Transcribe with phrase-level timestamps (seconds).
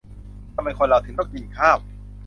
[0.55, 1.77] ทำไมคนเราถึงต้องกินข้าว